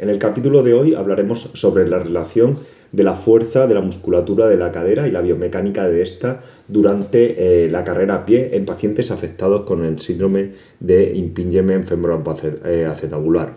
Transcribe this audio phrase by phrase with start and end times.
[0.00, 2.58] En el capítulo de hoy hablaremos sobre la relación
[2.90, 7.64] de la fuerza de la musculatura de la cadera y la biomecánica de esta durante
[7.64, 12.24] eh, la carrera a pie en pacientes afectados con el síndrome de impingement femoral
[12.64, 13.54] eh, acetabular.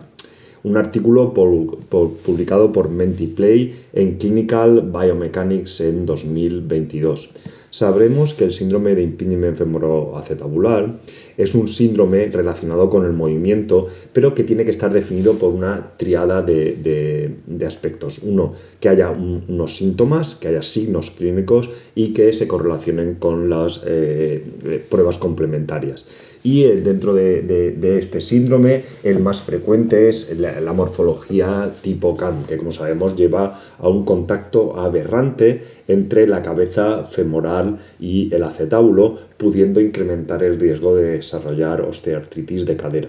[0.62, 7.30] Un artículo publicado por Mentiplay en Clinical Biomechanics en 2022
[7.70, 10.98] sabremos que el síndrome de impingement femoroacetabular
[11.36, 15.92] es un síndrome relacionado con el movimiento, pero que tiene que estar definido por una
[15.96, 18.20] triada de, aspectos.
[18.22, 23.82] Uno, que haya unos síntomas, que haya signos clínicos y que se correlacionen con las
[23.86, 26.04] eh, pruebas complementarias.
[26.42, 32.56] Y eh, dentro de, este síndrome, el más frecuente es la, morfología tipo CAN, que
[32.56, 37.67] como sabemos lleva a un contacto aberrante entre la cabeza femoral
[38.00, 43.08] y el acetábulo, pudiendo incrementar el riesgo de desarrollar osteoartritis de cadera.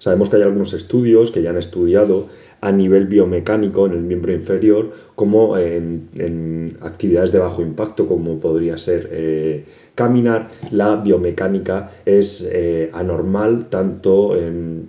[0.00, 2.26] Sabemos que hay algunos estudios que ya han estudiado
[2.62, 8.78] a nivel biomecánico en el miembro inferior, como en, actividades de bajo impacto, como podría
[8.78, 14.88] ser eh, caminar, la biomecánica es eh, anormal tanto en,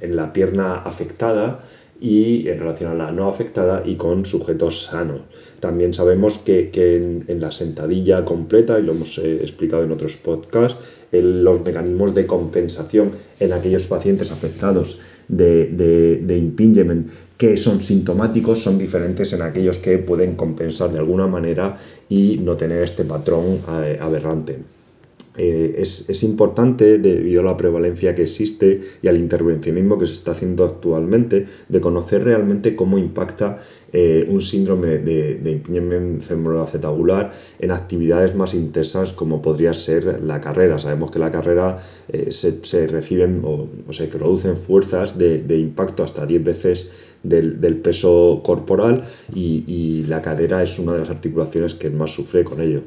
[0.00, 1.60] la pierna afectada
[2.00, 5.20] y en relación a la no afectada y con sujetos sanos.
[5.60, 10.78] También sabemos que, en, la sentadilla completa, y lo hemos eh, explicado en otros podcasts,
[11.12, 18.78] los mecanismos de compensación en aquellos pacientes afectados de, de, impingement que son sintomáticos son
[18.78, 21.76] diferentes en aquellos que pueden compensar de alguna manera
[22.08, 24.58] y no tener este patrón eh, aberrante.
[25.36, 30.32] Eh, es, importante, debido a la prevalencia que existe y al intervencionismo que se está
[30.32, 33.58] haciendo actualmente, de conocer realmente cómo impacta
[33.92, 36.22] eh, un síndrome de, de impingement
[36.60, 40.78] acetabular en actividades más intensas como podría ser la carrera.
[40.78, 46.44] Sabemos que la carrera eh, se, reciben o, se producen fuerzas de, impacto hasta 10
[46.44, 46.90] veces
[47.22, 49.02] del, peso corporal
[49.34, 52.82] y, y la cadera es una de las articulaciones que más sufre con ello.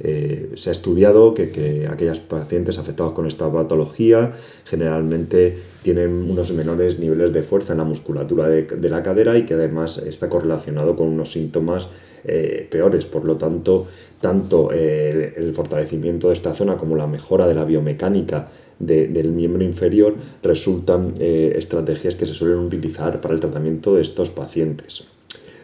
[0.00, 4.30] Eh, se ha estudiado que, que, aquellas pacientes afectados con esta patología
[4.64, 9.54] generalmente tienen unos menores niveles de fuerza en la musculatura de, la cadera y que
[9.54, 11.88] además está correlacionado con unos síntomas
[12.24, 13.06] eh, peores.
[13.06, 13.88] Por lo tanto,
[14.20, 19.64] tanto eh, el fortalecimiento de esta zona como la mejora de la biomecánica del miembro
[19.64, 25.08] inferior resultan estrategias que se suelen utilizar para el tratamiento de estos pacientes.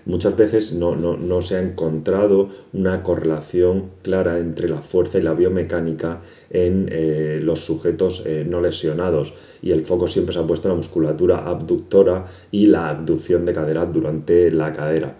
[0.06, 6.20] Muchas veces no, se ha encontrado una correlación clara entre la fuerza y la biomecánica
[6.50, 9.32] en eh, los sujetos eh, no lesionados
[9.62, 13.54] y el foco siempre se ha puesto en la musculatura abductora y la abducción de
[13.54, 15.16] cadera durante la cadera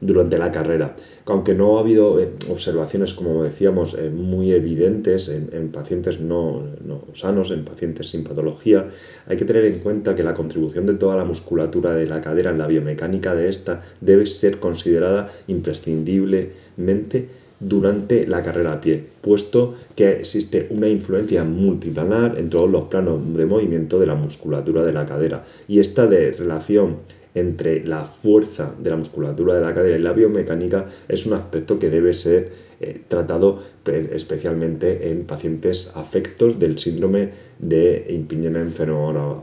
[0.00, 0.94] durante la carrera.
[1.26, 6.64] Aunque no ha habido eh, observaciones, como decíamos, eh, muy evidentes en, pacientes no,
[7.12, 8.86] sanos, en pacientes sin patología,
[9.26, 12.50] hay que tener en cuenta que la contribución de toda la musculatura de la cadera
[12.50, 17.28] en la biomecánica de esta debe ser considerada imprescindiblemente
[17.60, 23.20] durante la carrera a pie, puesto que existe una influencia multiplanar en todos los planos
[23.34, 26.98] de movimiento de la musculatura de la cadera y esta de relación
[27.38, 31.78] entre la fuerza de la musculatura de la cadera y la biomecánica es un aspecto
[31.78, 32.50] que debe ser
[32.80, 38.78] eh, tratado especialmente en pacientes afectos del síndrome de impingement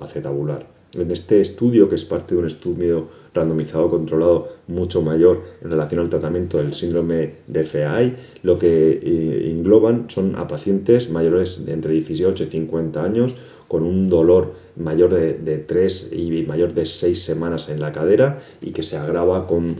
[0.02, 0.68] acetabular.
[0.94, 6.02] En este estudio, que es parte de un estudio randomizado controlado mucho mayor en relación
[6.02, 11.74] al tratamiento del síndrome de FAI, lo que eh, engloban son a pacientes mayores de
[11.74, 13.36] entre 18 y 50 años
[13.68, 18.38] con un dolor mayor de, de 3 y mayor de 6 semanas en la cadera
[18.62, 19.76] y que se agrava con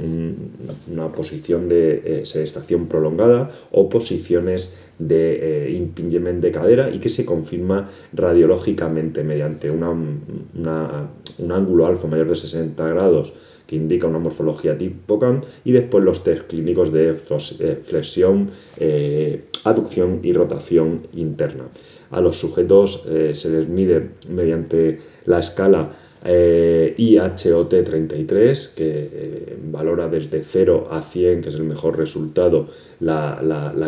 [0.92, 7.10] una posición de eh, sedestación prolongada o posiciones de eh, impingement de cadera y que
[7.10, 13.34] se confirma radiológicamente mediante una, un ángulo alfa mayor de 60 grados
[13.68, 19.46] que indica una morfología tipo CAM, y después los test clínicos de eh, flexión, eh,
[19.64, 21.66] aducción y rotación interna.
[22.12, 23.04] A los sujetos
[23.34, 25.92] se les mide mediante la escala
[26.28, 32.68] eh, IHOT33, que eh, valora desde 0 a 100, que es el mejor resultado,
[33.00, 33.40] la,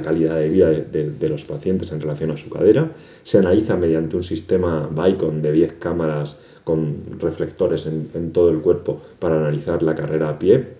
[0.03, 2.91] calidad de vida de, los pacientes en relación a su cadera.
[3.23, 9.01] Se analiza mediante un sistema Vicon de 10 cámaras con reflectores en todo el cuerpo
[9.19, 10.77] para analizar la carrera a pie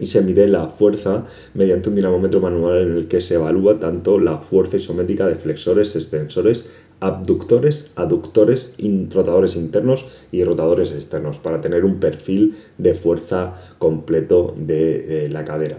[0.00, 1.24] y se mide la fuerza
[1.54, 5.94] mediante un dinamómetro manual en el que se evalúa tanto la fuerza isométrica de flexores,
[5.94, 6.66] extensores,
[7.00, 8.74] abductores, aductores,
[9.10, 15.78] rotadores internos y rotadores externos para tener un perfil de fuerza completo de, la cadera.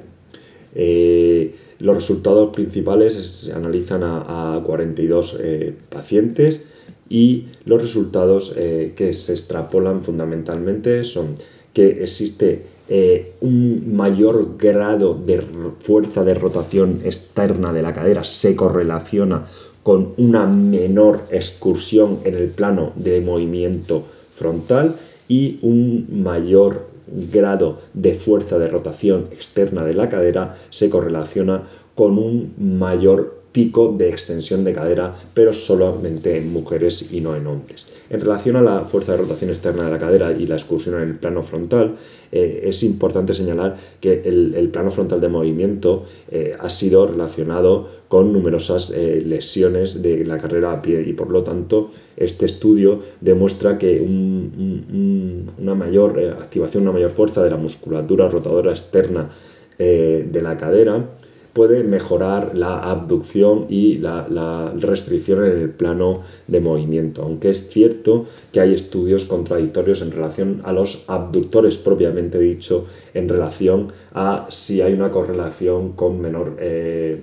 [0.73, 6.65] Eh, los resultados principales se analizan a, 42 eh, pacientes
[7.09, 11.35] y los resultados eh, que se extrapolan fundamentalmente son
[11.73, 15.41] que existe eh, un mayor grado de
[15.79, 19.45] fuerza de rotación externa de la cadera se correlaciona
[19.83, 24.03] con una menor excursión en el plano de movimiento
[24.33, 24.95] frontal
[25.27, 26.88] y un mayor
[27.31, 31.63] grado de fuerza de rotación externa de la cadera se correlaciona
[31.95, 37.48] con un mayor pico de extensión de cadera, pero solamente en mujeres y no en
[37.48, 37.86] hombres.
[38.09, 41.03] En relación a la fuerza de rotación externa de la cadera y la excursión en
[41.03, 41.95] el plano frontal,
[42.33, 48.33] eh, es importante señalar que el, plano frontal de movimiento eh, ha sido relacionado con
[48.33, 53.77] numerosas eh, lesiones de la carrera a pie y por lo tanto este estudio demuestra
[53.77, 59.30] que una mayor activación, una mayor fuerza de la musculatura rotadora externa
[59.77, 61.07] de la cadera
[61.53, 68.25] puede mejorar la abducción y la, restricción en el plano de movimiento, aunque es cierto
[68.51, 74.81] que hay estudios contradictorios en relación a los abductores propiamente dicho, en relación a si
[74.81, 76.57] hay una correlación con menor...
[76.59, 77.21] Eh,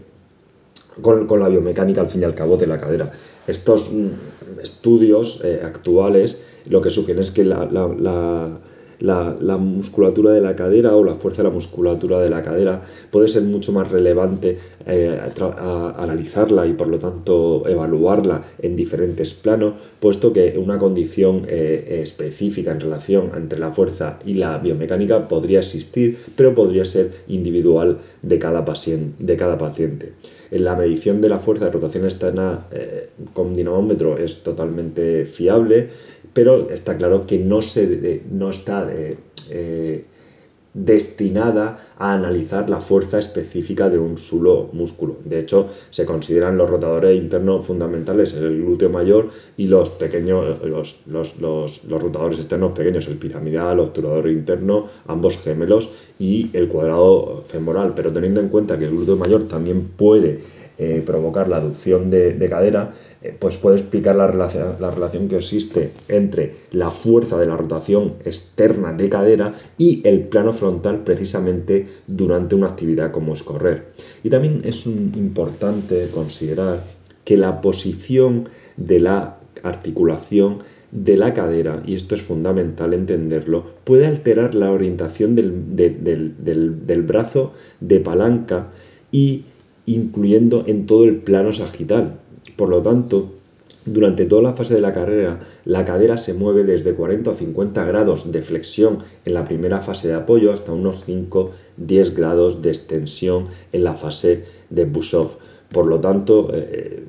[1.00, 3.10] con, la biomecánica al fin y al cabo de la cadera.
[3.46, 8.58] Estos mm, estudios eh, actuales lo que sugieren es que la la,
[9.00, 13.42] musculatura de la cadera o la fuerza de la musculatura de la cadera puede ser
[13.42, 20.32] mucho más relevante eh, a, analizarla y por lo tanto evaluarla en diferentes planos, puesto
[20.32, 26.16] que una condición eh, específica en relación entre la fuerza y la biomecánica podría existir,
[26.36, 30.12] pero podría ser individual de cada, paciente, de cada paciente.
[30.50, 35.88] En la medición de la fuerza de rotación externa eh, con dinamómetro es totalmente fiable
[36.32, 39.16] pero está claro que no, se, no está eh,
[39.50, 40.04] eh,
[40.74, 45.16] destinada a analizar la fuerza específica de un solo músculo.
[45.24, 51.06] De hecho, se consideran los rotadores internos fundamentales el glúteo mayor y los pequeños, los,
[51.06, 57.42] los, los, los rotadores externos pequeños, el piramidal, obturador interno, ambos gemelos y el cuadrado
[57.46, 57.94] femoral.
[57.96, 60.40] Pero teniendo en cuenta que el glúteo mayor también puede
[60.80, 65.36] eh, provocar la aducción de, cadera, eh, pues puede explicar la relación, la relación que
[65.36, 71.86] existe entre la fuerza de la rotación externa de cadera y el plano frontal precisamente
[72.06, 73.86] durante una actividad como es correr.
[74.22, 76.78] Y también es importante considerar
[77.24, 80.58] que la posición de la articulación
[80.92, 87.52] de la cadera, y esto es fundamental entenderlo, puede alterar la orientación del, del brazo
[87.80, 88.68] de palanca
[89.10, 89.44] y
[89.94, 92.18] incluyendo en todo el plano sagital.
[92.56, 93.32] Por lo tanto,
[93.86, 97.84] durante toda la fase de la carrera, la cadera se mueve desde 40 a 50
[97.84, 103.46] grados de flexión en la primera fase de apoyo hasta unos 5-10 grados de extensión
[103.72, 105.36] en la fase de push-off.
[105.72, 107.04] Por lo tanto, eh,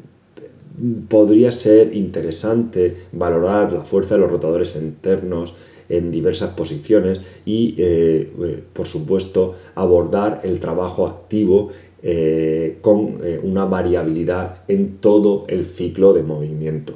[1.09, 5.55] podría ser interesante valorar la fuerza de los rotadores internos
[5.89, 11.69] en diversas posiciones y, eh, eh, por supuesto, abordar el trabajo activo
[12.01, 16.93] eh, con eh, una variabilidad en todo el ciclo de movimiento,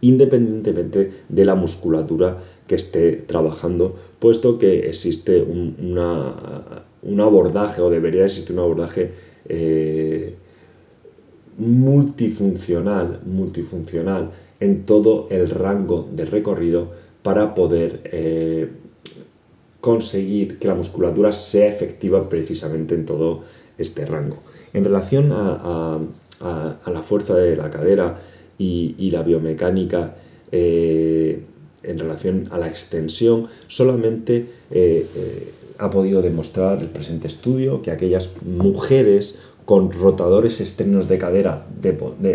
[0.00, 5.98] independientemente de la musculatura que esté trabajando, puesto que existe un,
[7.18, 9.10] abordaje o debería existir un abordaje
[9.48, 10.36] eh,
[11.58, 14.30] multifuncional, multifuncional
[14.60, 16.92] en todo el rango de recorrido
[17.22, 18.70] para poder
[19.80, 23.42] conseguir que la musculatura sea efectiva precisamente en todo
[23.82, 24.38] este rango.
[24.72, 25.98] En relación a,
[26.40, 28.16] la fuerza de la cadera
[28.58, 30.14] y, la biomecánica
[30.52, 31.42] eh,
[31.82, 37.90] en relación a la extensión, solamente eh, eh, ha podido demostrar el presente estudio que
[37.90, 39.34] aquellas mujeres
[39.64, 41.64] con rotadores externos de cadera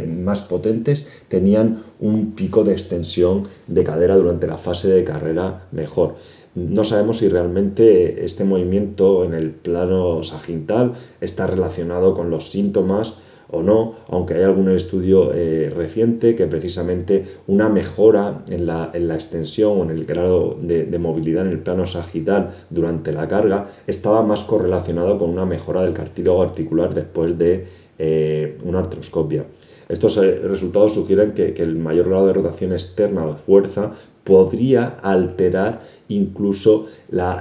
[0.07, 6.15] más potentes tenían un pico de extensión de cadera durante la fase de carrera mejor.
[6.55, 13.15] No sabemos si realmente este movimiento en el plano sagital está relacionado con los síntomas
[13.49, 19.79] o no, aunque hay algún estudio eh, reciente que precisamente una mejora en la, extensión
[19.79, 24.43] o en el grado de, movilidad en el plano sagital durante la carga estaba más
[24.43, 27.65] correlacionado con una mejora del cartílago articular después de
[27.99, 29.45] eh, una artroscopia.
[29.87, 33.91] Estos eh, resultados sugieren que, el mayor grado de rotación externa o fuerza
[34.23, 36.87] podría alterar incluso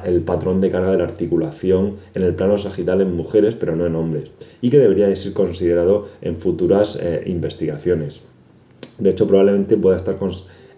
[0.04, 3.86] el patrón de carga de la articulación en el plano sagital en mujeres, pero no
[3.86, 8.20] en hombres, y que debería ser considerado en futuras eh, investigaciones.
[8.98, 10.16] De hecho, probablemente pueda estar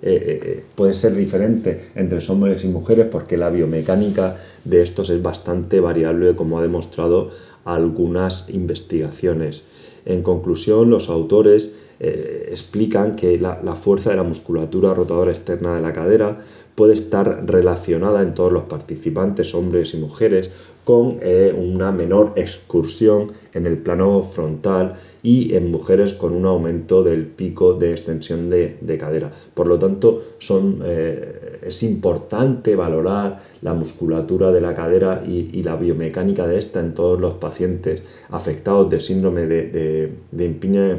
[0.02, 5.80] eh, puede ser diferente entre hombres y mujeres porque la biomecánica de estos es bastante
[5.80, 7.30] variable, como ha demostrado
[7.64, 9.64] algunas investigaciones.
[10.06, 15.82] En conclusión, los autores eh, explican que la, fuerza de la musculatura rotadora externa de
[15.82, 16.38] la cadera
[16.74, 20.50] puede estar relacionada en todos los participantes, hombres y mujeres,
[20.84, 27.02] con eh, una menor excursión en el plano frontal y en mujeres con un aumento
[27.02, 29.32] del pico de extensión de, cadera.
[29.54, 35.74] Por lo tanto, son, eh, es importante valorar la musculatura de la cadera y, la
[35.74, 39.95] biomecánica de esta en todos los pacientes afectados de síndrome de, de,
[40.30, 40.96] de impiña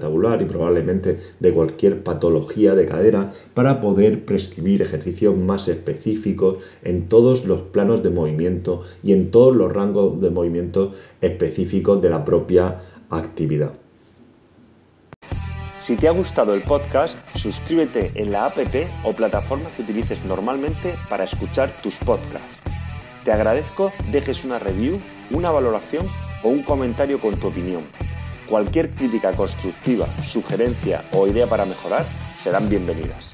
[0.00, 7.08] tabular y probablemente de cualquier patología de cadera para poder prescribir ejercicios más específicos en
[7.08, 12.24] todos los planos de movimiento y en todos los rangos de movimiento específicos de la
[12.24, 12.78] propia
[13.10, 13.72] actividad.
[15.78, 18.58] Si te ha gustado el podcast, suscríbete en la app
[19.02, 22.60] o plataforma que utilices normalmente para escuchar tus podcasts.
[23.24, 25.00] Te agradezco dejes una review,
[25.30, 26.06] una valoración
[26.42, 27.84] o un comentario con tu opinión.
[28.50, 32.04] Cualquier crítica constructiva, sugerencia o idea para mejorar
[32.36, 33.32] serán bienvenidas.